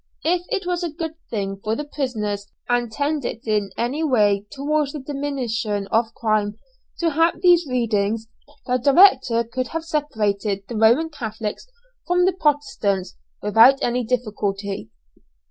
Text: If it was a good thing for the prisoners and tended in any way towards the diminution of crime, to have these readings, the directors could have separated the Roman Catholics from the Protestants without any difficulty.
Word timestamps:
If 0.23 0.41
it 0.49 0.65
was 0.65 0.83
a 0.83 0.89
good 0.89 1.13
thing 1.29 1.59
for 1.63 1.75
the 1.75 1.83
prisoners 1.83 2.47
and 2.67 2.91
tended 2.91 3.47
in 3.47 3.69
any 3.77 4.03
way 4.03 4.47
towards 4.51 4.93
the 4.93 4.99
diminution 4.99 5.85
of 5.91 6.11
crime, 6.15 6.57
to 6.97 7.11
have 7.11 7.39
these 7.43 7.67
readings, 7.69 8.27
the 8.65 8.79
directors 8.79 9.45
could 9.53 9.67
have 9.67 9.85
separated 9.85 10.63
the 10.67 10.75
Roman 10.75 11.09
Catholics 11.11 11.67
from 12.07 12.25
the 12.25 12.33
Protestants 12.33 13.15
without 13.43 13.77
any 13.83 14.03
difficulty. 14.03 14.89